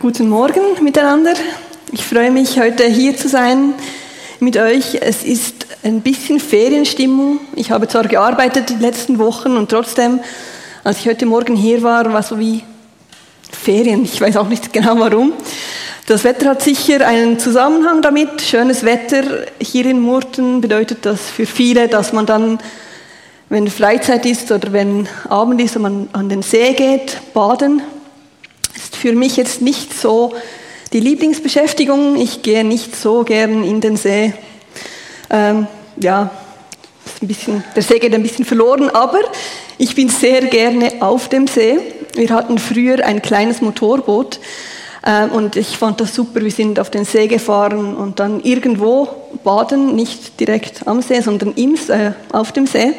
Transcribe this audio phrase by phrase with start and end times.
[0.00, 1.34] Guten Morgen miteinander.
[1.92, 3.74] Ich freue mich, heute hier zu sein
[4.38, 4.94] mit euch.
[5.02, 7.38] Es ist ein bisschen Ferienstimmung.
[7.54, 10.20] Ich habe zwar gearbeitet die letzten Wochen und trotzdem,
[10.84, 12.64] als ich heute Morgen hier war, war so wie
[13.52, 14.02] Ferien.
[14.04, 15.34] Ich weiß auch nicht genau warum.
[16.06, 18.40] Das Wetter hat sicher einen Zusammenhang damit.
[18.40, 19.22] Schönes Wetter
[19.60, 22.58] hier in Murten bedeutet das für viele, dass man dann,
[23.50, 27.82] wenn Freizeit ist oder wenn Abend ist und man an den See geht, baden
[29.00, 30.34] für mich jetzt nicht so
[30.92, 32.16] die Lieblingsbeschäftigung.
[32.16, 34.34] Ich gehe nicht so gern in den See.
[35.30, 35.66] Ähm,
[35.96, 36.30] ja,
[37.20, 39.20] bisschen, der See geht ein bisschen verloren, aber
[39.78, 41.78] ich bin sehr gerne auf dem See.
[42.14, 44.38] Wir hatten früher ein kleines Motorboot
[45.06, 46.42] ähm, und ich fand das super.
[46.42, 49.08] Wir sind auf den See gefahren und dann irgendwo
[49.42, 52.92] baden, nicht direkt am See, sondern im, äh, auf dem See.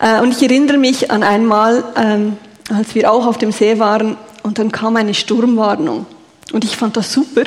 [0.00, 2.36] Äh, und ich erinnere mich an einmal, ähm,
[2.74, 4.16] als wir auch auf dem See waren,
[4.46, 6.06] und dann kam eine Sturmwarnung.
[6.52, 7.42] Und ich fand das super.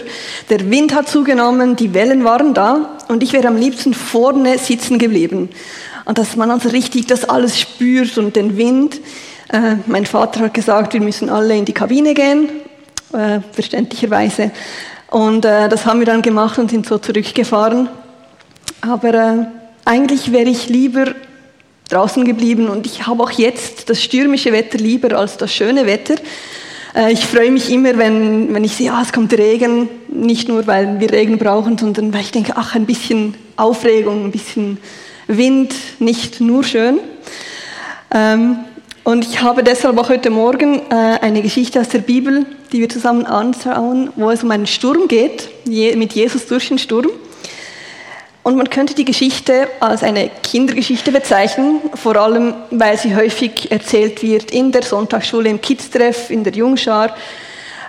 [0.49, 4.99] Der Wind hat zugenommen, die Wellen waren da und ich wäre am liebsten vorne sitzen
[4.99, 5.47] geblieben.
[6.03, 8.99] Und dass man also richtig das alles spürt und den Wind.
[9.47, 12.49] Äh, mein Vater hat gesagt, wir müssen alle in die Kabine gehen,
[13.13, 14.51] äh, verständlicherweise.
[15.09, 17.87] Und äh, das haben wir dann gemacht und sind so zurückgefahren.
[18.81, 19.45] Aber äh,
[19.85, 21.15] eigentlich wäre ich lieber
[21.87, 26.15] draußen geblieben und ich habe auch jetzt das stürmische Wetter lieber als das schöne Wetter.
[26.95, 30.65] Äh, ich freue mich immer, wenn, wenn ich sehe, ah, es kommt Regen, nicht nur,
[30.67, 34.77] weil wir Regen brauchen, sondern weil ich denke, ach, ein bisschen Aufregung, ein bisschen
[35.27, 36.99] Wind, nicht nur schön.
[38.13, 38.59] Ähm,
[39.03, 42.89] und ich habe deshalb auch heute Morgen äh, eine Geschichte aus der Bibel, die wir
[42.89, 47.09] zusammen anschauen, wo es um einen Sturm geht, mit Jesus durch den Sturm.
[48.41, 54.23] Und man könnte die Geschichte als eine Kindergeschichte bezeichnen, vor allem weil sie häufig erzählt
[54.23, 57.15] wird in der Sonntagsschule, im Kids-Treff, in der Jungschar.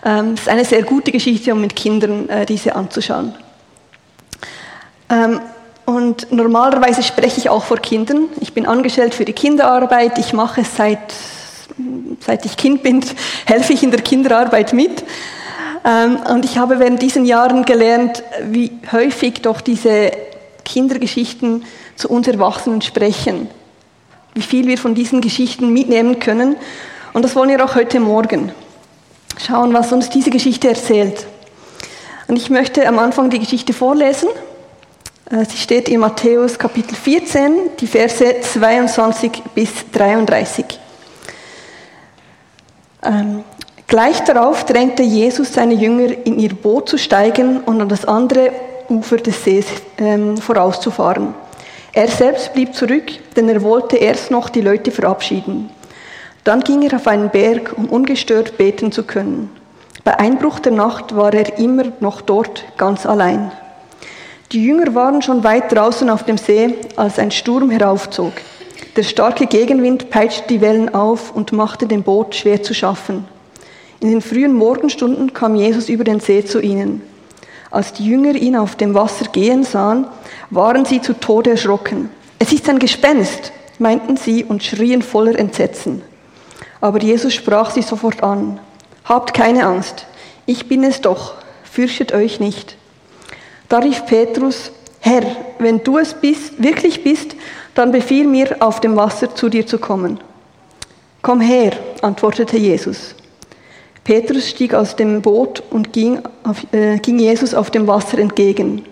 [0.04, 3.34] Ähm, es ist eine sehr gute Geschichte, um mit Kindern äh, diese anzuschauen.
[5.08, 5.40] Ähm,
[5.84, 8.28] und normalerweise spreche ich auch vor Kindern.
[8.40, 10.18] Ich bin angestellt für die Kinderarbeit.
[10.18, 10.98] Ich mache es seit,
[12.20, 13.04] seit ich Kind bin,
[13.46, 15.04] helfe ich in der Kinderarbeit mit.
[15.84, 20.12] Ähm, und ich habe während diesen Jahren gelernt, wie häufig doch diese
[20.70, 21.64] Kindergeschichten
[21.96, 23.48] zu uns Erwachsenen sprechen.
[24.34, 26.56] Wie viel wir von diesen Geschichten mitnehmen können.
[27.12, 28.52] Und das wollen wir auch heute Morgen.
[29.44, 31.26] Schauen, was uns diese Geschichte erzählt.
[32.28, 34.28] Und ich möchte am Anfang die Geschichte vorlesen.
[35.28, 40.64] Äh, sie steht in Matthäus Kapitel 14, die Verse 22 bis 33.
[43.02, 43.42] Ähm,
[43.88, 48.52] gleich darauf drängte Jesus seine Jünger, in ihr Boot zu steigen und an das andere
[48.90, 49.66] Ufer des Sees
[49.98, 51.34] ähm, vorauszufahren.
[51.92, 55.70] Er selbst blieb zurück, denn er wollte erst noch die Leute verabschieden.
[56.44, 59.50] Dann ging er auf einen Berg, um ungestört beten zu können.
[60.04, 63.52] Bei Einbruch der Nacht war er immer noch dort, ganz allein.
[64.52, 68.32] Die Jünger waren schon weit draußen auf dem See, als ein Sturm heraufzog.
[68.96, 73.26] Der starke Gegenwind peitschte die Wellen auf und machte dem Boot schwer zu schaffen.
[74.00, 77.02] In den frühen Morgenstunden kam Jesus über den See zu ihnen.
[77.70, 80.06] Als die Jünger ihn auf dem Wasser gehen sahen,
[80.50, 82.10] waren sie zu Tode erschrocken.
[82.38, 86.02] Es ist ein Gespenst, meinten sie und schrien voller Entsetzen.
[86.80, 88.58] Aber Jesus sprach sie sofort an.
[89.04, 90.06] Habt keine Angst,
[90.46, 92.76] ich bin es doch, fürchtet euch nicht.
[93.68, 95.22] Da rief Petrus, Herr,
[95.58, 97.36] wenn du es bist, wirklich bist,
[97.74, 100.20] dann befiehl mir, auf dem Wasser zu dir zu kommen.
[101.22, 103.14] Komm her, antwortete Jesus.
[104.10, 108.84] Petrus stieg aus dem Boot und ging, auf, äh, ging Jesus auf dem Wasser entgegen.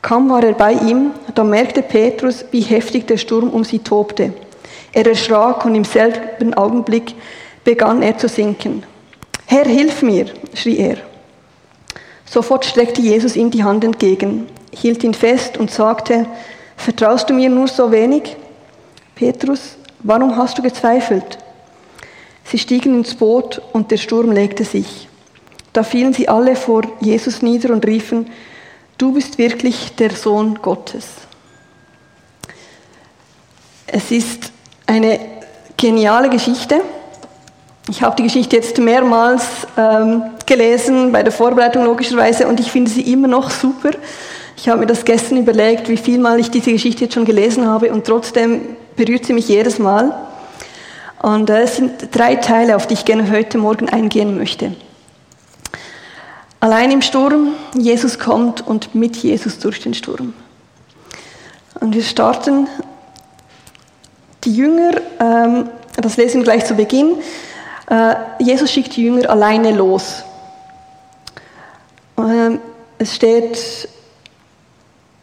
[0.00, 4.32] Kaum war er bei ihm, da merkte Petrus, wie heftig der Sturm um sie tobte.
[4.94, 7.14] Er erschrak und im selben Augenblick
[7.64, 8.82] begann er zu sinken.
[9.44, 10.24] Herr, hilf mir,
[10.54, 10.96] schrie er.
[12.24, 16.24] Sofort streckte Jesus ihm die Hand entgegen, hielt ihn fest und sagte,
[16.78, 18.34] Vertraust du mir nur so wenig?
[19.16, 21.36] Petrus, warum hast du gezweifelt?
[22.48, 25.08] Sie stiegen ins Boot und der Sturm legte sich.
[25.72, 28.30] Da fielen sie alle vor Jesus nieder und riefen,
[28.98, 31.06] du bist wirklich der Sohn Gottes.
[33.86, 34.52] Es ist
[34.86, 35.18] eine
[35.76, 36.80] geniale Geschichte.
[37.88, 39.44] Ich habe die Geschichte jetzt mehrmals
[39.76, 43.90] ähm, gelesen, bei der Vorbereitung logischerweise, und ich finde sie immer noch super.
[44.56, 47.66] Ich habe mir das gestern überlegt, wie viel Mal ich diese Geschichte jetzt schon gelesen
[47.66, 50.14] habe, und trotzdem berührt sie mich jedes Mal.
[51.26, 54.76] Und äh, es sind drei Teile, auf die ich gerne heute Morgen eingehen möchte.
[56.60, 60.34] Allein im Sturm, Jesus kommt und mit Jesus durch den Sturm.
[61.80, 62.68] Und wir starten
[64.44, 67.16] die Jünger, ähm, das lesen wir gleich zu Beginn.
[67.90, 70.22] Äh, Jesus schickt die Jünger alleine los.
[72.98, 73.88] es steht,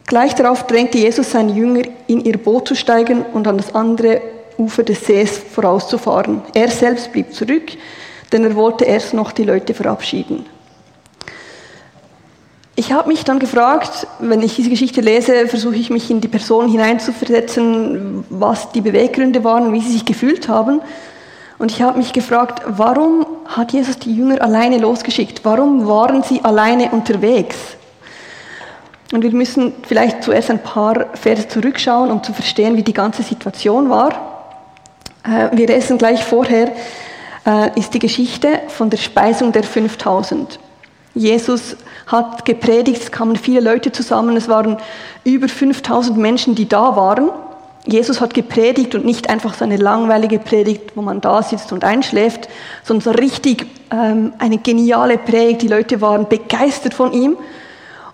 [0.04, 4.33] gleich darauf drängte Jesus seine Jünger, in ihr Boot zu steigen und an das andere
[4.58, 6.42] Ufer des Sees vorauszufahren.
[6.54, 7.72] Er selbst blieb zurück,
[8.32, 10.46] denn er wollte erst noch die Leute verabschieden.
[12.76, 16.28] Ich habe mich dann gefragt, wenn ich diese Geschichte lese, versuche ich mich in die
[16.28, 20.80] Person hineinzuversetzen, was die Beweggründe waren, wie sie sich gefühlt haben.
[21.58, 25.44] Und ich habe mich gefragt, warum hat Jesus die Jünger alleine losgeschickt?
[25.44, 27.56] Warum waren sie alleine unterwegs?
[29.12, 33.22] Und wir müssen vielleicht zuerst ein paar Verse zurückschauen, um zu verstehen, wie die ganze
[33.22, 34.33] Situation war.
[35.24, 36.72] Äh, wir lesen gleich vorher,
[37.46, 40.58] äh, ist die Geschichte von der Speisung der 5000.
[41.14, 41.76] Jesus
[42.06, 44.78] hat gepredigt, es kamen viele Leute zusammen, es waren
[45.24, 47.30] über 5000 Menschen, die da waren.
[47.86, 51.84] Jesus hat gepredigt und nicht einfach so eine langweilige Predigt, wo man da sitzt und
[51.84, 52.48] einschläft,
[52.82, 55.62] sondern so richtig ähm, eine geniale Predigt.
[55.62, 57.36] Die Leute waren begeistert von ihm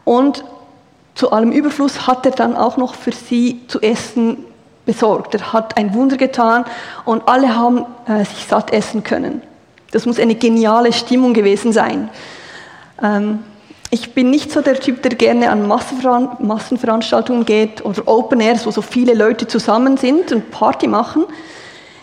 [0.04, 0.44] und
[1.14, 4.44] zu allem Überfluss hat er dann auch noch für sie zu essen
[4.90, 5.34] besorgt.
[5.34, 6.64] Er hat ein Wunder getan
[7.04, 9.40] und alle haben äh, sich satt essen können.
[9.92, 12.10] Das muss eine geniale Stimmung gewesen sein.
[13.00, 13.38] Ähm,
[13.92, 18.72] ich bin nicht so der Typ, der gerne an Massenveranstaltungen geht oder Open Airs, wo
[18.72, 21.24] so viele Leute zusammen sind und Party machen.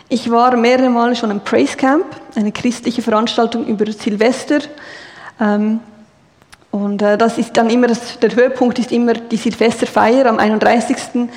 [0.10, 2.06] Ich war mehrere Male schon im Praise Camp,
[2.36, 4.60] eine christliche Veranstaltung über Silvester.
[5.42, 5.82] Ähm,
[6.72, 11.30] und äh, das ist dann immer, der Höhepunkt ist immer die Silvesterfeier am 31.,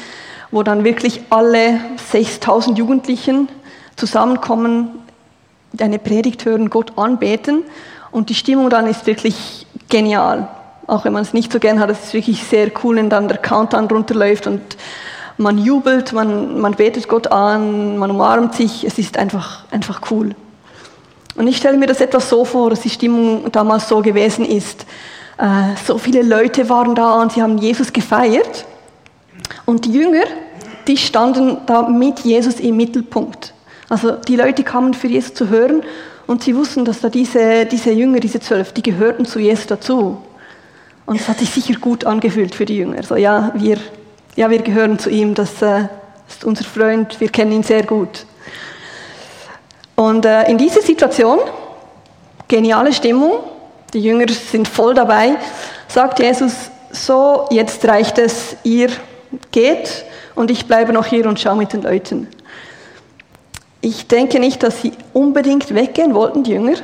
[0.51, 1.81] wo dann wirklich alle
[2.11, 3.49] 6000 Jugendlichen
[3.97, 4.91] zusammenkommen,
[5.79, 7.63] eine Predigt hören, Gott anbeten.
[8.11, 10.49] Und die Stimmung dann ist wirklich genial.
[10.87, 13.29] Auch wenn man es nicht so gern hat, es ist wirklich sehr cool, wenn dann
[13.29, 14.61] der Countdown runterläuft und
[15.37, 18.85] man jubelt, man, man betet Gott an, man umarmt sich.
[18.85, 20.35] Es ist einfach, einfach cool.
[21.37, 24.85] Und ich stelle mir das etwas so vor, dass die Stimmung damals so gewesen ist.
[25.39, 28.67] Äh, so viele Leute waren da und sie haben Jesus gefeiert.
[29.65, 30.25] Und die Jünger,
[30.87, 33.55] die standen da mit Jesus im Mittelpunkt.
[33.89, 35.83] Also die Leute kamen für Jesus zu hören
[36.27, 40.19] und sie wussten, dass da diese, diese Jünger, diese zwölf, die gehörten zu Jesus dazu.
[41.07, 43.03] Und es hat sich sicher gut angefühlt für die Jünger.
[43.03, 43.79] So, ja, wir,
[44.37, 45.89] ja, wir gehören zu ihm, das äh,
[46.29, 48.27] ist unser Freund, wir kennen ihn sehr gut.
[49.97, 51.41] Und äh, in dieser Situation,
[52.47, 53.41] geniale Stimmung,
[53.93, 55.37] die Jünger sind voll dabei,
[55.89, 56.53] sagt Jesus,
[56.93, 58.91] so, jetzt reicht es, ihr
[59.51, 60.05] geht
[60.35, 62.29] und ich bleibe noch hier und schaue mit den Leuten.
[63.81, 66.75] Ich denke nicht, dass sie unbedingt weggehen wollten, die Jünger.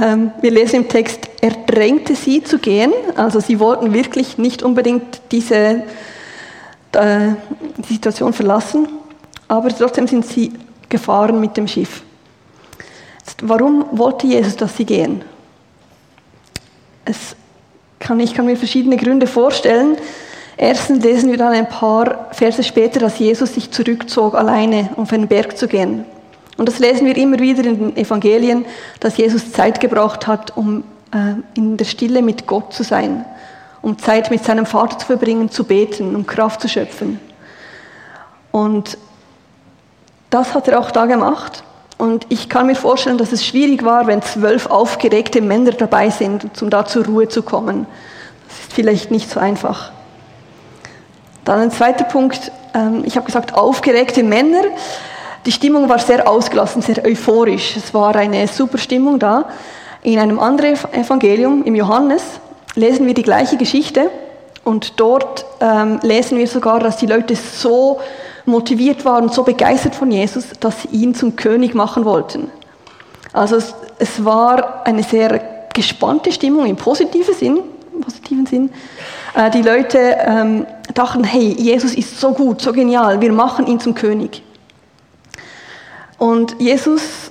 [0.00, 2.92] Ähm, wir lesen im Text, er drängte sie zu gehen.
[3.16, 5.84] Also sie wollten wirklich nicht unbedingt diese
[6.96, 7.34] äh,
[7.76, 8.88] die Situation verlassen,
[9.48, 10.52] aber trotzdem sind sie
[10.88, 12.02] gefahren mit dem Schiff.
[13.42, 15.22] warum wollte Jesus, dass sie gehen?
[17.04, 17.36] Es
[17.98, 19.98] kann, ich kann mir verschiedene Gründe vorstellen.
[20.56, 25.28] Erstens lesen wir dann ein paar Verse später, dass Jesus sich zurückzog, alleine auf einen
[25.28, 26.04] Berg zu gehen.
[26.56, 28.64] Und das lesen wir immer wieder in den Evangelien,
[29.00, 33.26] dass Jesus Zeit gebraucht hat, um äh, in der Stille mit Gott zu sein,
[33.82, 37.20] um Zeit mit seinem Vater zu verbringen, zu beten, um Kraft zu schöpfen.
[38.50, 38.96] Und
[40.30, 41.62] das hat er auch da gemacht.
[41.98, 46.62] Und ich kann mir vorstellen, dass es schwierig war, wenn zwölf aufgeregte Männer dabei sind,
[46.62, 47.86] um da zur Ruhe zu kommen.
[48.48, 49.92] Das ist vielleicht nicht so einfach.
[51.46, 52.52] Dann ein zweiter Punkt.
[52.74, 54.64] Ähm, ich habe gesagt, aufgeregte Männer.
[55.46, 57.76] Die Stimmung war sehr ausgelassen, sehr euphorisch.
[57.76, 59.48] Es war eine super Stimmung da.
[60.02, 62.22] In einem anderen Evangelium, im Johannes,
[62.74, 64.10] lesen wir die gleiche Geschichte
[64.64, 68.00] und dort ähm, lesen wir sogar, dass die Leute so
[68.44, 72.50] motiviert waren, so begeistert von Jesus, dass sie ihn zum König machen wollten.
[73.32, 75.40] Also es, es war eine sehr
[75.72, 77.60] gespannte Stimmung im positiven Sinn.
[77.94, 78.70] Im positiven Sinn.
[79.36, 83.78] Äh, die Leute ähm, dachten, hey, Jesus ist so gut, so genial, wir machen ihn
[83.78, 84.42] zum König.
[86.18, 87.30] Und Jesus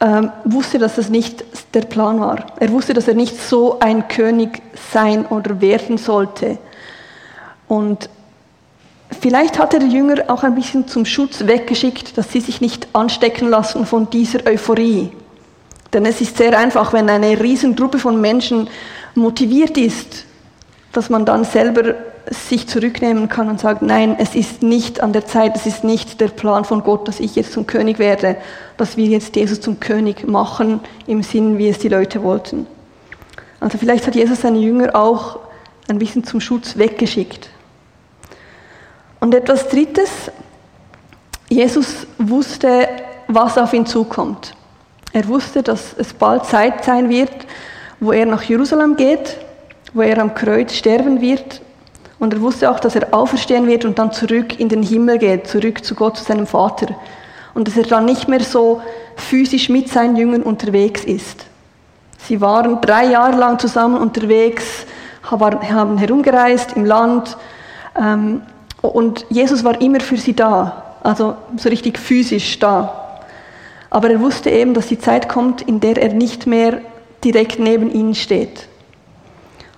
[0.00, 1.42] ähm, wusste, dass das nicht
[1.74, 2.44] der Plan war.
[2.58, 4.60] Er wusste, dass er nicht so ein König
[4.92, 6.58] sein oder werden sollte.
[7.66, 8.10] Und
[9.20, 12.88] vielleicht hat er die Jünger auch ein bisschen zum Schutz weggeschickt, dass sie sich nicht
[12.92, 15.10] anstecken lassen von dieser Euphorie.
[15.94, 18.68] Denn es ist sehr einfach, wenn eine Riesengruppe von Menschen
[19.14, 20.26] motiviert ist,
[20.92, 21.94] dass man dann selber
[22.30, 26.20] sich zurücknehmen kann und sagt, nein, es ist nicht an der Zeit, es ist nicht
[26.20, 28.36] der Plan von Gott, dass ich jetzt zum König werde,
[28.76, 32.66] dass wir jetzt Jesus zum König machen im Sinn, wie es die Leute wollten.
[33.58, 35.40] Also vielleicht hat Jesus seine Jünger auch
[35.88, 37.50] ein bisschen zum Schutz weggeschickt.
[39.18, 40.30] Und etwas Drittes,
[41.48, 42.88] Jesus wusste,
[43.26, 44.54] was auf ihn zukommt.
[45.12, 47.32] Er wusste, dass es bald Zeit sein wird,
[47.98, 49.36] wo er nach Jerusalem geht
[49.92, 51.60] wo er am Kreuz sterben wird.
[52.18, 55.46] Und er wusste auch, dass er auferstehen wird und dann zurück in den Himmel geht,
[55.46, 56.94] zurück zu Gott, zu seinem Vater.
[57.54, 58.80] Und dass er dann nicht mehr so
[59.16, 61.46] physisch mit seinen Jüngern unterwegs ist.
[62.18, 64.86] Sie waren drei Jahre lang zusammen unterwegs,
[65.22, 67.36] haben herumgereist im Land
[67.98, 68.42] ähm,
[68.82, 73.20] und Jesus war immer für sie da, also so richtig physisch da.
[73.90, 76.80] Aber er wusste eben, dass die Zeit kommt, in der er nicht mehr
[77.24, 78.68] direkt neben ihnen steht.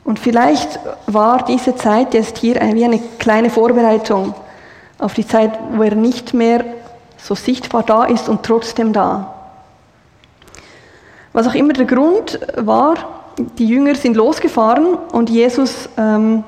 [0.04, 4.34] Und vielleicht war diese Zeit jetzt hier wie eine kleine Vorbereitung
[4.98, 6.64] auf die Zeit, wo er nicht mehr
[7.16, 9.34] so sichtbar da ist und trotzdem da.
[11.32, 12.96] Was auch immer der Grund war,
[13.58, 16.44] die Jünger sind losgefahren und Jesus ähm,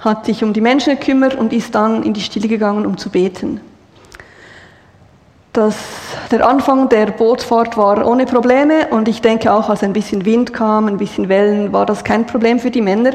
[0.00, 3.10] hat sich um die Menschen gekümmert und ist dann in die Stille gegangen, um zu
[3.10, 3.60] beten.
[5.52, 5.76] Das,
[6.30, 10.52] der Anfang der Bootsfahrt war ohne Probleme und ich denke auch, als ein bisschen Wind
[10.52, 13.12] kam, ein bisschen Wellen, war das kein Problem für die Männer.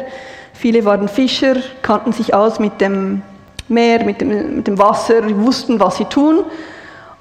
[0.53, 3.21] Viele waren Fischer, kannten sich aus mit dem
[3.67, 6.43] Meer, mit dem, mit dem Wasser, wussten, was sie tun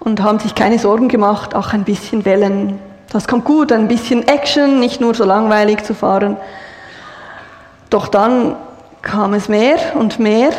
[0.01, 2.79] und haben sich keine Sorgen gemacht, auch ein bisschen Wellen.
[3.13, 6.37] Das kommt gut, ein bisschen Action, nicht nur so langweilig zu fahren.
[7.91, 8.57] Doch dann
[9.03, 10.51] kam es mehr und mehr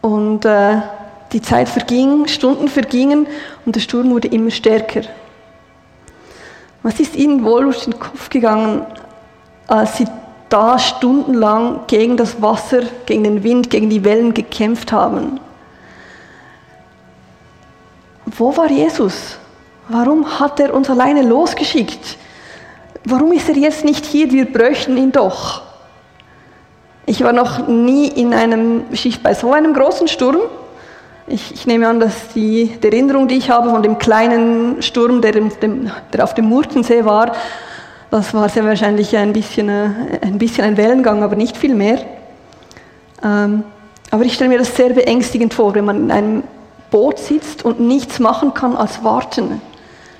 [0.00, 0.78] und äh,
[1.32, 3.26] die Zeit verging, Stunden vergingen
[3.64, 5.02] und der Sturm wurde immer stärker.
[6.82, 8.84] Was ist Ihnen wohl durch den Kopf gegangen,
[9.66, 10.06] als Sie
[10.48, 15.40] da stundenlang gegen das Wasser, gegen den Wind, gegen die Wellen gekämpft haben?
[18.26, 19.38] Wo war Jesus?
[19.88, 22.18] Warum hat er uns alleine losgeschickt?
[23.04, 24.30] Warum ist er jetzt nicht hier?
[24.30, 25.62] Wir bräuchten ihn doch.
[27.04, 30.38] Ich war noch nie in einem Schiff bei so einem großen Sturm.
[31.26, 35.22] Ich, ich, nehme an, dass die, die, Erinnerung, die ich habe von dem kleinen Sturm,
[35.22, 37.32] der, dem, der auf dem Murtensee war,
[38.10, 39.88] das war sehr wahrscheinlich ein bisschen, äh,
[40.20, 42.00] ein bisschen ein Wellengang, aber nicht viel mehr.
[43.24, 43.62] Ähm,
[44.10, 46.42] aber ich stelle mir das sehr beängstigend vor, wenn man in einem
[46.90, 49.62] Boot sitzt und nichts machen kann als warten.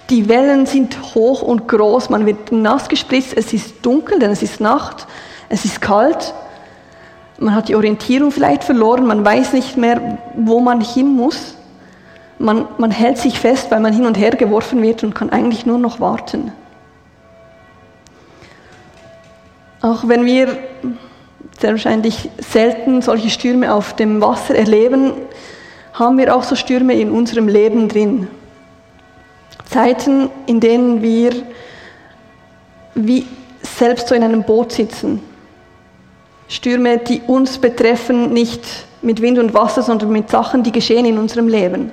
[0.09, 4.42] Die Wellen sind hoch und groß, man wird nass gespritzt, es ist dunkel, denn es
[4.42, 5.06] ist Nacht,
[5.49, 6.32] es ist kalt
[7.38, 11.56] man hat die Orientierung vielleicht verloren, man weiß nicht mehr, wo man hin muss.
[12.38, 15.64] Man, man hält sich fest, weil man hin und her geworfen wird und kann eigentlich
[15.66, 16.52] nur noch warten.
[19.80, 20.56] Auch wenn wir
[21.60, 25.12] sehr wahrscheinlich selten solche Stürme auf dem Wasser erleben,
[25.92, 28.28] haben wir auch so Stürme in unserem Leben drin.
[29.68, 31.32] Zeiten, in denen wir
[32.94, 33.26] wie
[33.62, 35.22] selbst so in einem Boot sitzen
[36.52, 38.61] Stürme, die uns betreffen, nicht
[39.00, 41.90] mit Wind und Wasser, sondern mit Sachen, die geschehen in unserem Leben.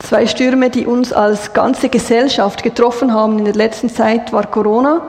[0.00, 5.02] Zwei Stürme, die uns als ganze Gesellschaft getroffen haben in der letzten Zeit, war Corona,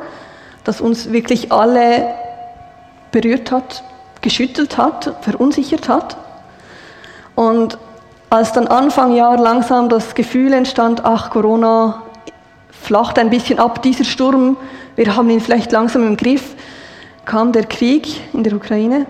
[0.64, 2.14] das uns wirklich alle
[3.12, 3.84] berührt hat,
[4.22, 6.16] geschüttelt hat, verunsichert hat.
[7.34, 7.80] Und
[8.30, 12.04] als dann Anfang Jahr langsam das Gefühl entstand, ach, Corona
[12.70, 14.56] flacht ein bisschen ab, dieser Sturm,
[14.96, 16.54] wir haben ihn vielleicht langsam im Griff,
[17.26, 19.06] kam der Krieg in der Ukraine,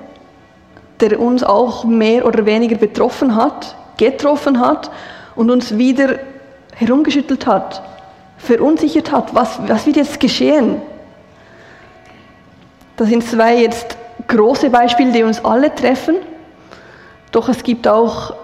[1.00, 4.92] der uns auch mehr oder weniger betroffen hat, getroffen hat
[5.36, 6.20] und uns wieder
[6.76, 7.82] herumgeschüttelt hat,
[8.38, 9.34] verunsichert hat.
[9.34, 10.82] Was, was wird jetzt geschehen?
[12.96, 16.16] Das sind zwei jetzt große Beispiele, die uns alle treffen.
[17.32, 18.36] Doch es gibt auch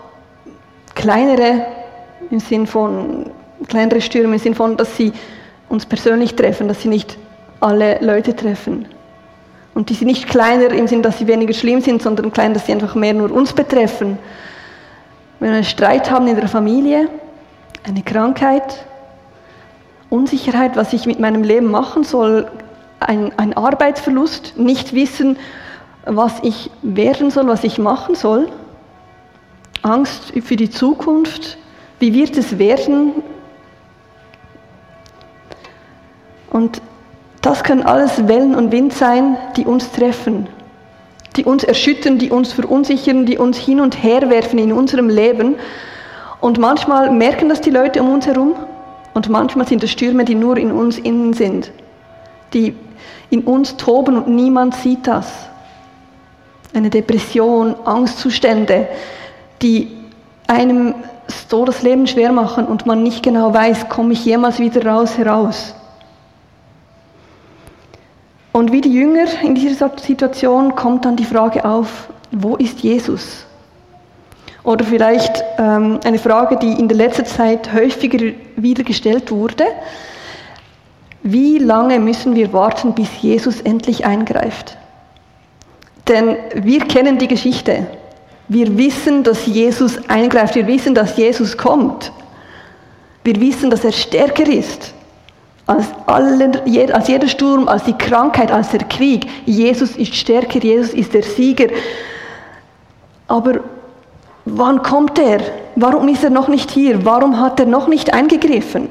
[0.95, 1.65] kleinere
[2.31, 3.31] im Sinn von
[3.67, 5.11] kleinere Stürme im Sinn von, dass sie
[5.67, 7.17] uns persönlich treffen, dass sie nicht
[7.59, 8.85] alle Leute treffen.
[9.79, 12.65] Und die sind nicht kleiner im Sinn, dass sie weniger schlimm sind, sondern klein, dass
[12.65, 14.17] sie einfach mehr nur uns betreffen.
[15.39, 17.07] Wenn wir einen Streit haben in der Familie,
[17.87, 18.85] eine Krankheit,
[20.09, 22.51] Unsicherheit, was ich mit meinem Leben machen soll,
[22.99, 25.37] ein, ein Arbeitsverlust, nicht wissen,
[26.03, 28.49] was ich werden soll, was ich machen soll,
[29.81, 31.57] Angst für die Zukunft,
[31.99, 33.23] wie wird es werden?
[36.49, 36.81] Und
[37.41, 40.47] das können alles Wellen und Wind sein, die uns treffen,
[41.35, 45.55] die uns erschüttern, die uns verunsichern, die uns hin und her werfen in unserem Leben.
[46.41, 48.55] Und manchmal merken das die Leute um uns herum
[49.13, 51.71] und manchmal sind es Stürme, die nur in uns innen sind,
[52.53, 52.75] die
[53.29, 55.31] in uns toben und niemand sieht das.
[56.73, 58.87] Eine Depression, Angstzustände,
[59.61, 59.97] die
[60.47, 60.95] einem
[61.49, 65.17] so das Leben schwer machen und man nicht genau weiß, komme ich jemals wieder raus
[65.17, 65.75] heraus.
[68.51, 73.45] Und wie die Jünger in dieser Situation kommt dann die Frage auf, wo ist Jesus?
[74.63, 79.65] Oder vielleicht ähm, eine Frage, die in der letzten Zeit häufiger wieder gestellt wurde.
[81.21, 84.77] Wie lange müssen wir warten, bis Jesus endlich eingreift?
[86.07, 87.85] Denn wir kennen die Geschichte.
[88.47, 90.55] Wir wissen, dass Jesus eingreift.
[90.55, 92.11] Wir wissen, dass Jesus kommt.
[93.23, 94.93] Wir wissen, dass er stärker ist
[95.69, 99.27] als, alle, als jeder Sturm, als die Krankheit, als der Krieg.
[99.45, 101.67] Jesus ist stärker, Jesus ist der Sieger.
[103.27, 103.59] Aber
[104.45, 105.41] wann kommt er?
[105.75, 107.05] Warum ist er noch nicht hier?
[107.05, 108.89] Warum hat er noch nicht eingegriffen?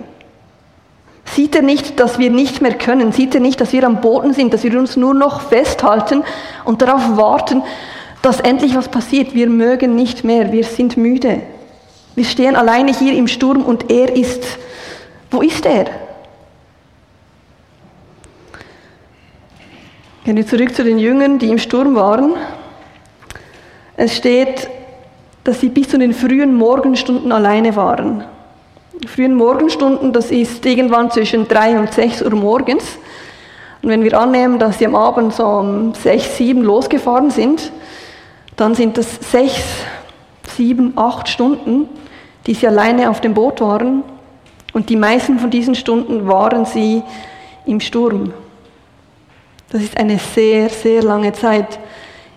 [1.25, 3.11] Sieht er nicht, dass wir nicht mehr können?
[3.11, 6.23] Sieht er nicht, dass wir am Boden sind, dass wir uns nur noch festhalten
[6.65, 7.65] und darauf warten,
[8.23, 9.35] dass endlich was passiert?
[9.35, 11.41] Wir mögen nicht mehr, wir sind müde.
[12.15, 14.45] Wir stehen alleine hier im Sturm und er ist,
[15.33, 16.08] wo ist er?
[20.29, 22.35] Gehen wir zurück zu den Jüngern, die im Sturm waren.
[23.97, 24.69] Es steht,
[25.43, 28.25] dass sie bis zu den frühen Morgenstunden alleine waren.
[29.07, 32.99] Frühen Morgenstunden, das ist irgendwann zwischen drei und sechs Uhr morgens.
[33.81, 37.73] Und wenn wir annehmen, dass sie am Abend so um sechs, sieben losgefahren sind,
[38.57, 39.65] dann sind das sechs,
[40.59, 41.89] sieben, acht Stunden,
[42.47, 44.03] die sie alleine auf dem Boot waren.
[44.75, 47.03] Und die meisten von diesen Stunden waren sie
[47.65, 48.35] im Sturm.
[49.71, 51.79] Das ist eine sehr, sehr lange Zeit,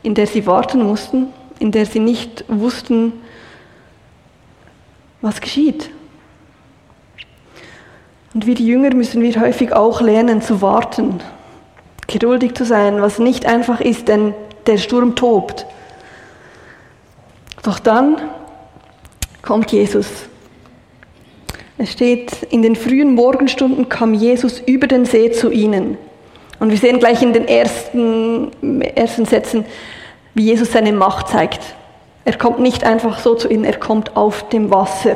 [0.03, 1.27] in der sie warten mussten,
[1.59, 3.13] in der sie nicht wussten,
[5.21, 5.89] was geschieht.
[8.33, 11.21] Und wie die Jünger müssen wir häufig auch lernen zu warten,
[12.07, 14.33] geduldig zu sein, was nicht einfach ist, denn
[14.67, 15.65] der Sturm tobt.
[17.63, 18.17] Doch dann
[19.41, 20.07] kommt Jesus.
[21.77, 25.97] Es steht, in den frühen Morgenstunden kam Jesus über den See zu ihnen.
[26.61, 28.51] Und wir sehen gleich in den ersten,
[28.95, 29.65] ersten Sätzen,
[30.35, 31.59] wie Jesus seine Macht zeigt.
[32.23, 35.15] Er kommt nicht einfach so zu ihnen, er kommt auf dem Wasser.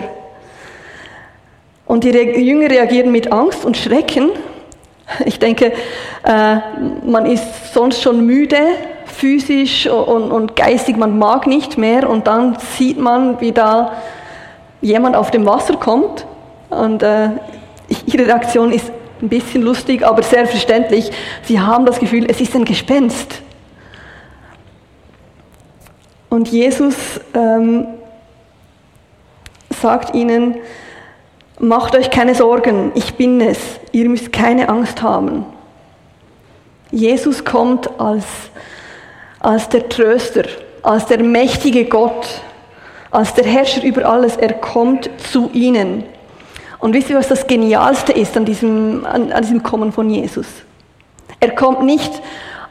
[1.86, 4.32] Und die Jünger reagieren mit Angst und Schrecken.
[5.26, 5.72] Ich denke,
[6.24, 6.56] äh,
[7.06, 8.58] man ist sonst schon müde,
[9.06, 12.10] physisch und, geistig, man mag nicht mehr.
[12.10, 13.92] Und dann sieht man, wie da
[14.82, 16.26] jemand auf dem Wasser kommt.
[16.72, 17.30] Und äh,
[18.08, 18.92] ihre Reaktion ist
[19.26, 21.12] ein bisschen lustig, aber sehr verständlich.
[21.44, 23.42] Sie haben das Gefühl, es ist ein Gespenst.
[26.30, 26.96] Und Jesus
[27.34, 27.88] ähm,
[29.82, 30.58] sagt ihnen,
[31.60, 33.58] macht euch keine Sorgen, ich bin es,
[33.92, 35.46] ihr müsst keine Angst haben.
[36.92, 38.26] Jesus kommt als,
[39.40, 40.44] als der Tröster,
[40.84, 42.42] als der mächtige Gott,
[43.12, 46.04] als der Herrscher über alles, er kommt zu ihnen.
[46.80, 50.48] Und wisst ihr, was das Genialste ist an diesem, an, an diesem Kommen von Jesus?
[51.40, 52.12] Er kommt nicht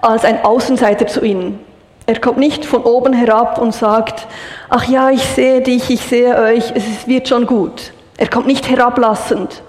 [0.01, 1.61] als ein Außenseiter zu ihnen.
[2.07, 4.27] Er kommt nicht von oben herab und sagt,
[4.69, 7.93] ach ja, ich sehe dich, ich sehe euch, es wird schon gut.
[8.19, 9.63] Er kommt nicht herablassend,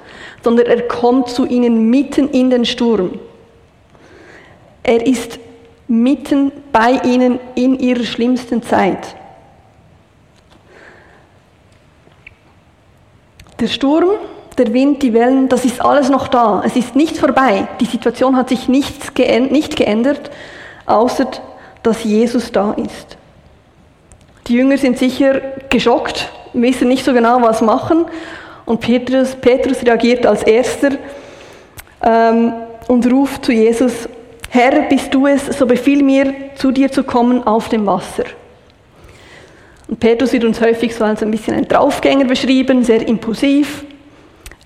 [0.43, 3.19] sondern er kommt zu ihnen mitten in den Sturm.
[4.83, 5.39] Er ist
[5.87, 9.15] mitten bei ihnen in ihrer schlimmsten Zeit.
[13.59, 14.09] Der Sturm,
[14.57, 16.63] der Wind, die Wellen, das ist alles noch da.
[16.65, 17.67] Es ist nicht vorbei.
[17.79, 20.31] Die Situation hat sich nichts geändert, nicht geändert,
[20.85, 21.27] außer
[21.83, 23.17] dass Jesus da ist.
[24.47, 28.05] Die Jünger sind sicher geschockt, wissen nicht so genau, was machen.
[28.65, 30.91] Und Petrus, Petrus reagiert als erster
[32.03, 32.53] ähm,
[32.87, 34.09] und ruft zu Jesus,
[34.49, 38.23] Herr, bist du es, so befiehl mir, zu dir zu kommen auf dem Wasser.
[39.87, 43.85] Und Petrus wird uns häufig so als ein bisschen ein Draufgänger beschrieben, sehr impulsiv.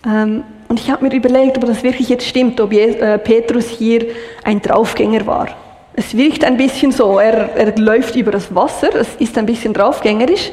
[0.06, 4.06] Ähm, und ich habe mir überlegt, ob das wirklich jetzt stimmt, ob äh, Petrus hier
[4.44, 5.48] ein Draufgänger war.
[5.94, 9.74] Es wirkt ein bisschen so, er, er läuft über das Wasser, es ist ein bisschen
[9.74, 10.52] draufgängerisch,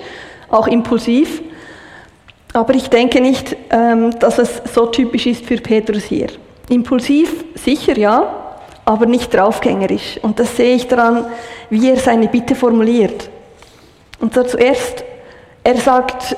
[0.48, 1.42] auch impulsiv.
[2.52, 6.28] Aber ich denke nicht, ähm, dass es so typisch ist für Petrus hier.
[6.70, 10.18] Impulsiv, sicher ja, aber nicht draufgängerisch.
[10.22, 11.26] Und das sehe ich daran,
[11.68, 13.28] wie er seine Bitte formuliert.
[14.18, 15.04] Und zwar zuerst,
[15.64, 16.36] er sagt,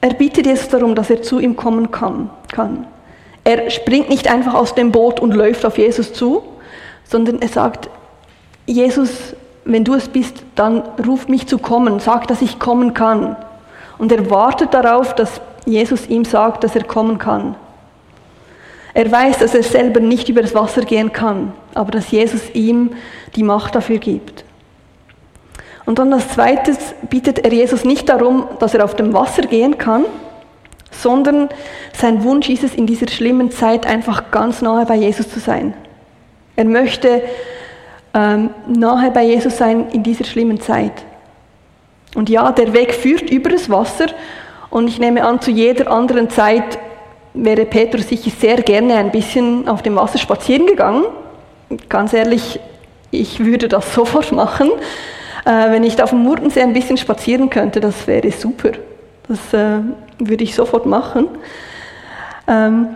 [0.00, 2.30] er bittet Jesus darum, dass er zu ihm kommen kann.
[3.44, 6.42] Er springt nicht einfach aus dem Boot und läuft auf Jesus zu,
[7.04, 7.88] sondern er sagt,
[8.66, 13.36] Jesus, wenn du es bist, dann ruf mich zu kommen, sag, dass ich kommen kann.
[13.96, 17.56] Und er wartet darauf, dass Jesus ihm sagt, dass er kommen kann.
[18.94, 22.90] Er weiß, dass er selber nicht über das Wasser gehen kann, aber dass Jesus ihm
[23.36, 24.44] die Macht dafür gibt.
[25.88, 26.76] Und dann als zweites
[27.08, 30.04] bittet er Jesus nicht darum, dass er auf dem Wasser gehen kann,
[30.90, 31.48] sondern
[31.94, 35.72] sein Wunsch ist es, in dieser schlimmen Zeit einfach ganz nahe bei Jesus zu sein.
[36.56, 37.22] Er möchte
[38.12, 40.92] ähm, nahe bei Jesus sein in dieser schlimmen Zeit.
[42.14, 44.08] Und ja, der Weg führt über das Wasser
[44.68, 46.78] und ich nehme an, zu jeder anderen Zeit
[47.32, 51.04] wäre Petrus sicher sehr gerne ein bisschen auf dem Wasser spazieren gegangen.
[51.88, 52.60] Ganz ehrlich,
[53.10, 54.70] ich würde das sofort machen.
[55.48, 58.72] Äh, wenn ich da auf dem Murtensee ein bisschen spazieren könnte, das wäre super.
[59.28, 59.80] Das äh,
[60.18, 61.26] würde ich sofort machen.
[62.46, 62.88] Ähm,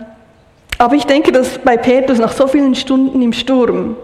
[0.77, 3.97] aber ich denke, dass bei Petrus nach so vielen Stunden im Sturm,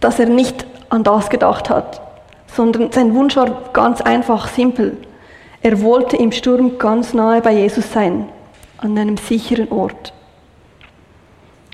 [0.00, 2.00] dass er nicht an das gedacht hat,
[2.48, 4.96] sondern sein Wunsch war ganz einfach, simpel.
[5.62, 8.28] Er wollte im Sturm ganz nahe bei Jesus sein,
[8.78, 10.12] an einem sicheren Ort.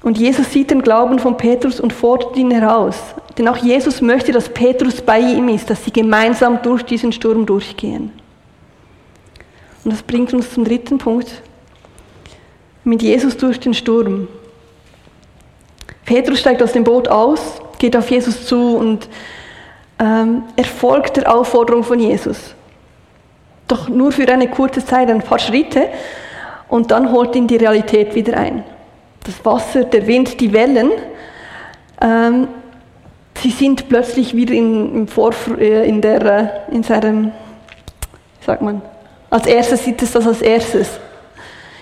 [0.02, 2.96] Und Jesus sieht den Glauben von Petrus und fordert ihn heraus.
[3.36, 7.46] Denn auch Jesus möchte, dass Petrus bei ihm ist, dass sie gemeinsam durch diesen Sturm
[7.46, 8.12] durchgehen.
[9.84, 11.42] Und das bringt uns zum dritten Punkt.
[12.84, 14.28] Mit Jesus durch den Sturm.
[16.04, 19.08] Petrus steigt aus dem Boot aus, geht auf Jesus zu und
[19.98, 22.54] ähm, er folgt der Aufforderung von Jesus.
[23.66, 25.88] Doch nur für eine kurze Zeit, ein paar Schritte,
[26.68, 28.64] und dann holt ihn die Realität wieder ein.
[29.24, 30.90] Das Wasser, der Wind, die Wellen,
[32.00, 32.48] ähm,
[33.36, 36.22] sie sind plötzlich wieder in, im Vorf äh, in, der,
[36.70, 37.32] äh, in seinem,
[38.44, 38.82] sagt man,
[39.30, 41.00] als erstes sieht es das als erstes.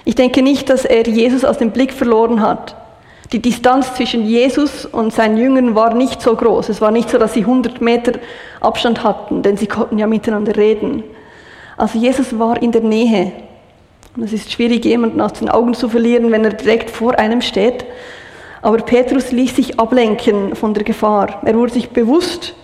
[0.05, 2.77] Ich denke nicht, dass er Jesus aus dem Blick verloren hat.
[3.33, 6.69] Die Distanz zwischen Jesus und seinen Jüngern war nicht so groß.
[6.69, 8.13] Es war nicht so, dass sie 100 Meter
[8.61, 11.03] Abstand hatten, denn sie konnten ja miteinander reden.
[11.77, 13.33] Also Jesus war in der Nähe.
[14.17, 17.43] Und es ist schwierig, jemanden aus den Augen zu verlieren, wenn er direkt vor einem
[17.43, 17.85] steht.
[18.63, 21.43] Aber Petrus ließ sich ablenken von der Gefahr.
[21.45, 22.55] Er wurde sich bewusst,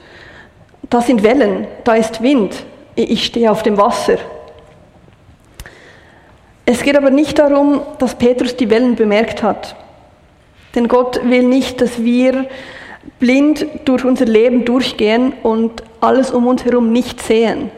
[0.88, 2.64] da sind Wellen, da ist Wind,
[2.96, 4.16] ich stehe auf dem Wasser.
[6.64, 9.76] Es geht aber nicht darum, dass Petrus die Wellen bemerkt hat.
[10.74, 12.46] Denn Gott will nicht, dass wir
[13.18, 17.70] blind durch unser Leben durchgehen und alles um uns herum nicht sehen.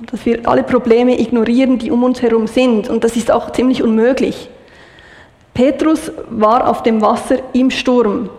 [0.00, 2.88] Und dass wir alle Probleme ignorieren, die um uns herum sind.
[2.88, 4.48] Und das ist auch ziemlich unmöglich.
[5.52, 8.30] Petrus war auf dem Wasser im Sturm.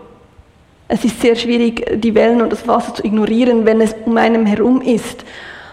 [0.88, 4.44] Es ist sehr schwierig, die Wellen und das Wasser zu ignorieren, wenn es um einem
[4.44, 5.24] herum ist.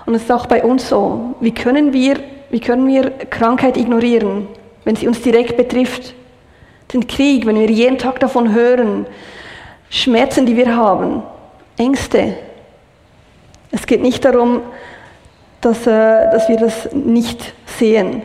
[0.06, 1.36] Und es ist auch bei uns so.
[1.39, 2.19] Wie können wir,
[2.52, 4.47] wie können wir Krankheit ignorieren,
[4.86, 6.13] wenn sie uns direkt betrifft?
[6.93, 9.08] Den Krieg, wenn wir jeden Tag davon hören,
[9.89, 11.23] Schmerzen, die wir haben,
[11.78, 12.36] Ängste.
[13.71, 14.62] Es geht nicht darum,
[15.62, 18.22] dass, äh, dass wir das nicht sehen.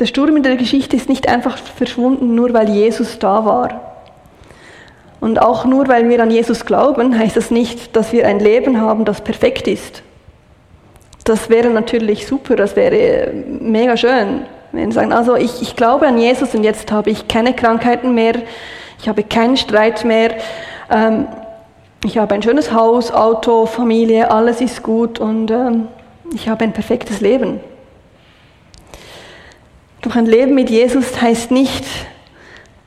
[0.00, 3.80] Der Sturm in der Geschichte ist nicht einfach verschwunden, nur weil Jesus da war.
[5.20, 8.80] Und auch nur weil wir an Jesus glauben, heißt das nicht, dass wir ein Leben
[8.80, 10.02] haben, das perfekt ist.
[11.24, 14.42] Das wäre natürlich super, das wäre mega schön.
[14.72, 18.14] Wenn sie sagen, also ich, ich glaube an Jesus und jetzt habe ich keine Krankheiten
[18.14, 18.34] mehr,
[19.00, 20.32] ich habe keinen Streit mehr,
[20.90, 21.28] ähm,
[22.04, 25.88] ich habe ein schönes Haus, Auto, Familie, alles ist gut und ähm,
[26.34, 27.60] ich habe ein perfektes Leben.
[30.02, 31.84] Doch ein Leben mit Jesus heißt nicht,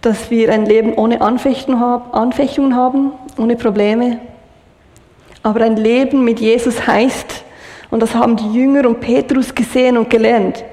[0.01, 4.19] dass wir ein Leben ohne Anfechtungen haben, ohne Probleme.
[5.41, 7.43] Aber ein Leben mit Jesus heißt,
[7.89, 10.63] und das haben die Jünger und Petrus gesehen und gelernt,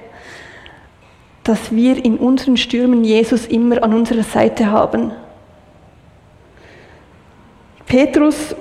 [1.44, 5.12] dass wir in unseren Stürmen Jesus immer an unserer Seite haben.
[7.87, 8.55] Petrus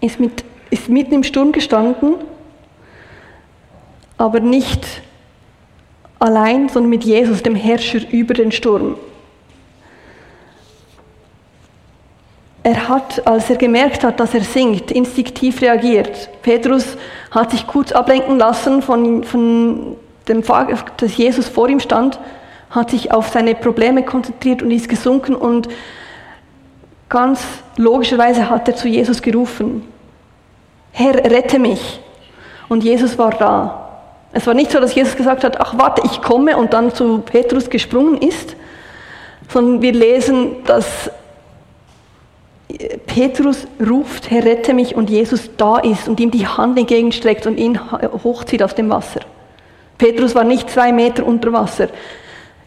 [0.00, 2.16] ist, mit, ist mitten im Sturm gestanden,
[4.18, 4.86] aber nicht
[6.18, 8.96] allein, sondern mit Jesus, dem Herrscher über den Sturm.
[12.62, 16.28] Er hat, als er gemerkt hat, dass er singt, instinktiv reagiert.
[16.42, 16.96] Petrus
[17.30, 19.96] hat sich kurz ablenken lassen von, von
[20.26, 22.18] dem Fakt, dass Jesus vor ihm stand,
[22.70, 25.68] hat sich auf seine Probleme konzentriert und ist gesunken und
[27.08, 27.40] ganz
[27.76, 29.86] logischerweise hat er zu Jesus gerufen,
[30.92, 32.00] Herr, rette mich.
[32.68, 33.82] Und Jesus war da.
[34.32, 37.18] Es war nicht so, dass Jesus gesagt hat, ach warte, ich komme und dann zu
[37.18, 38.56] Petrus gesprungen ist,
[39.48, 41.10] sondern wir lesen, dass
[43.06, 47.58] Petrus ruft, Herr, rette mich und Jesus da ist und ihm die Hand entgegenstreckt und
[47.58, 49.20] ihn hochzieht aus dem Wasser.
[49.98, 51.88] Petrus war nicht zwei Meter unter Wasser.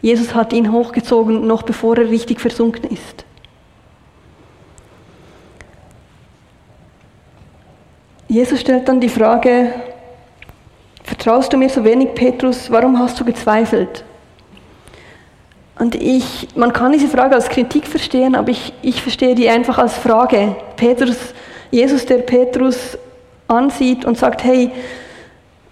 [0.02, 3.26] Jesus hat ihn hochgezogen, noch bevor er richtig versunken ist.
[8.30, 9.74] Jesus stellt dann die Frage,
[11.10, 12.70] Vertraust du mir so wenig, Petrus?
[12.70, 14.04] Warum hast du gezweifelt?
[15.80, 19.80] Und ich, man kann diese Frage als Kritik verstehen, aber ich, ich verstehe die einfach
[19.80, 20.56] als Frage.
[20.76, 21.34] Petrus,
[21.72, 22.96] Jesus, der Petrus
[23.48, 24.70] ansieht und sagt, hey,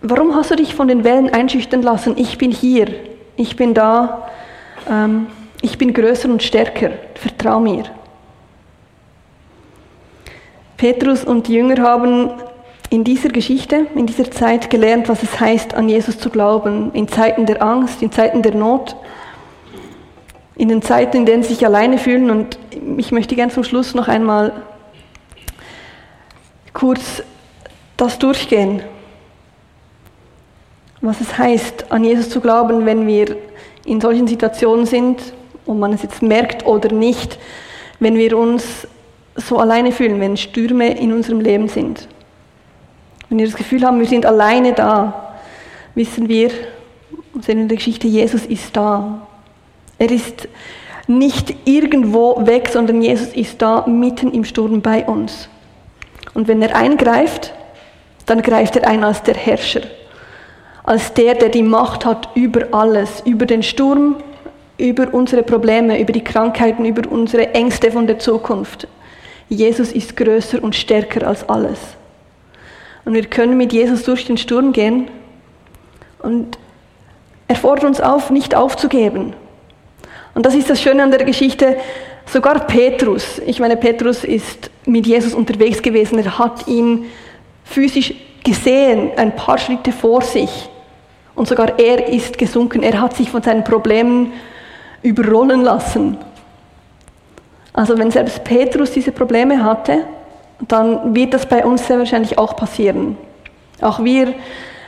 [0.02, 2.16] warum hast du dich von den Wellen einschüchtern lassen?
[2.18, 2.88] Ich bin hier,
[3.36, 4.30] ich bin da,
[4.90, 5.28] ähm,
[5.62, 7.84] ich bin größer und stärker, vertrau mir.
[10.78, 12.32] Petrus und die Jünger haben
[12.90, 17.08] in dieser Geschichte, in dieser Zeit gelernt, was es heißt, an Jesus zu glauben, in
[17.08, 18.96] Zeiten der Angst, in Zeiten der Not,
[20.56, 22.30] in den Zeiten, in denen sie sich alleine fühlen.
[22.30, 22.60] Und
[22.98, 24.54] ich möchte gern zum Schluss noch einmal
[26.74, 27.24] kurz
[27.98, 28.84] das durchgehen,
[31.02, 33.36] was es heißt, an Jesus zu glauben, wenn wir
[33.86, 35.22] in solchen Situationen sind,
[35.66, 37.40] ob man es jetzt merkt oder nicht,
[38.00, 38.88] wenn wir uns
[39.38, 42.08] so alleine fühlen, wenn Stürme in unserem Leben sind.
[43.30, 45.38] Wenn wir das Gefühl haben, wir sind alleine da,
[45.96, 46.50] wissen wir,
[47.42, 49.28] sehen in der Geschichte, Jesus ist da.
[50.00, 50.48] Er ist
[51.08, 55.50] nicht irgendwo weg, sondern Jesus ist da mitten im Sturm bei uns.
[56.34, 57.54] Und wenn er eingreift,
[58.26, 59.82] dann greift er ein als der Herrscher,
[60.84, 64.18] als der, der die Macht hat über alles, über den Sturm,
[64.78, 68.88] über unsere Probleme, über die Krankheiten, über unsere Ängste von der Zukunft.
[69.50, 71.80] Jesus ist größer und stärker als alles.
[73.06, 75.08] Und wir können mit Jesus durch den Sturm gehen
[76.20, 76.58] und
[77.48, 79.34] er fordert uns auf, nicht aufzugeben.
[80.34, 81.78] Und das ist das Schöne an der Geschichte.
[82.26, 87.06] Sogar Petrus, ich meine, Petrus ist mit Jesus unterwegs gewesen, er hat ihn
[87.64, 90.70] physisch gesehen, ein paar Schritte vor sich.
[91.36, 94.34] Und sogar er ist gesunken, er hat sich von seinen Problemen
[95.04, 96.18] überrollen lassen.
[97.78, 100.00] Also wenn selbst Petrus diese Probleme hatte,
[100.68, 103.16] dann wird das bei uns sehr wahrscheinlich auch passieren.
[103.82, 104.34] Auch wir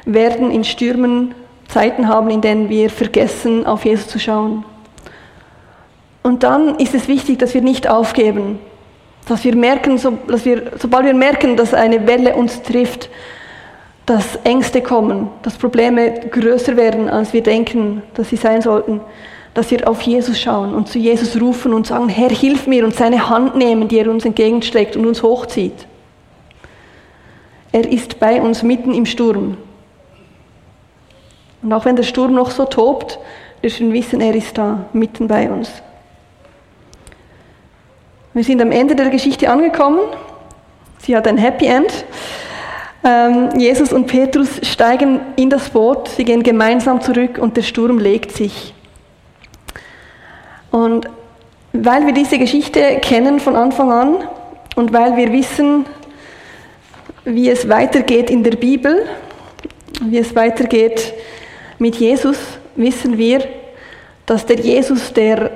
[0.06, 1.36] werden in Stürmen
[1.68, 4.66] Zeiten haben, in denen wir vergessen, auf Jesus zu schauen.
[6.24, 8.58] Und dann ist es wichtig, dass wir nicht aufgeben,
[9.28, 13.12] dass wir merken, so, dass wir, sobald wir merken, dass eine Welle uns trifft,
[14.08, 19.00] dass Ängste kommen, dass Probleme größer werden, als wir denken, dass sie sein sollten,
[19.54, 22.96] dass wir auf Jesus schauen und zu Jesus rufen und sagen, Herr, hilf mir und
[22.96, 25.88] seine Hand nehmen, die er uns entgegenstreckt und uns hochzieht.
[27.72, 29.58] Er ist bei uns mitten im Sturm.
[31.62, 33.20] Und auch wenn der Sturm noch so tobt,
[33.64, 35.70] dürfen wir wissen, er ist da, mitten bei uns.
[38.34, 40.00] Wir sind am Ende der Geschichte angekommen.
[41.00, 42.06] Sie hat ein Happy End.
[43.04, 47.98] Ähm, Jesus und Petrus steigen in das Boot, sie gehen gemeinsam zurück und der Sturm
[47.98, 48.74] legt sich.
[50.72, 51.08] Und
[51.74, 54.16] weil wir diese Geschichte kennen von Anfang an
[54.76, 55.86] und weil wir wissen,
[57.26, 59.06] wie es weitergeht in der Bibel,
[60.02, 61.14] wie es weitergeht
[61.78, 62.38] mit Jesus,
[62.76, 63.44] wissen wir,
[64.26, 65.52] dass der Jesus, der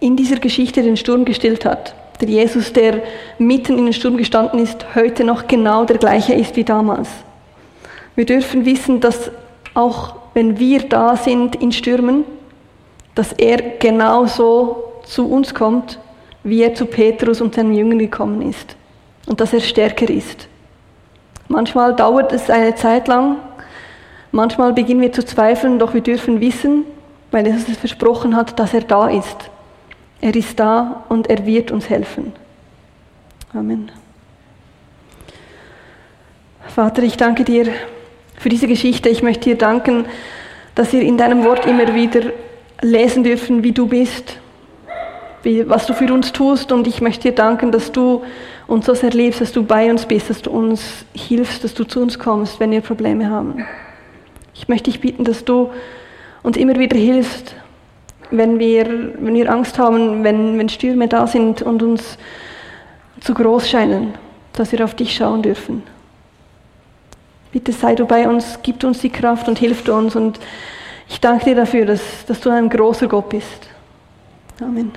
[0.00, 3.02] in dieser Geschichte den Sturm gestillt hat, der Jesus, der
[3.38, 7.08] mitten in den Sturm gestanden ist, heute noch genau der gleiche ist wie damals.
[8.14, 9.30] Wir dürfen wissen, dass
[9.74, 12.24] auch wenn wir da sind in Stürmen,
[13.16, 15.98] dass er genauso zu uns kommt,
[16.44, 18.76] wie er zu Petrus und seinen Jüngern gekommen ist.
[19.26, 20.46] Und dass er stärker ist.
[21.48, 23.38] Manchmal dauert es eine Zeit lang,
[24.30, 26.84] manchmal beginnen wir zu zweifeln, doch wir dürfen wissen,
[27.30, 29.50] weil Jesus es versprochen hat, dass er da ist.
[30.20, 32.32] Er ist da und er wird uns helfen.
[33.54, 33.90] Amen.
[36.68, 37.68] Vater, ich danke dir
[38.36, 39.08] für diese Geschichte.
[39.08, 40.04] Ich möchte dir danken,
[40.74, 42.32] dass wir in deinem Wort immer wieder
[42.82, 44.38] lesen dürfen, wie du bist,
[45.42, 46.72] wie, was du für uns tust.
[46.72, 48.22] Und ich möchte dir danken, dass du
[48.66, 51.84] uns so sehr liebst, dass du bei uns bist, dass du uns hilfst, dass du
[51.84, 53.64] zu uns kommst, wenn wir Probleme haben.
[54.54, 55.70] Ich möchte dich bitten, dass du
[56.42, 57.54] uns immer wieder hilfst,
[58.30, 58.86] wenn wir,
[59.18, 62.18] wenn wir Angst haben, wenn, wenn Stürme da sind und uns
[63.20, 64.14] zu groß scheinen,
[64.52, 65.82] dass wir auf dich schauen dürfen.
[67.52, 70.38] Bitte sei du bei uns, gib uns die Kraft und hilf uns und
[71.08, 73.68] ich danke dir dafür, dass, dass du ein großer Gott bist.
[74.60, 74.92] Amen.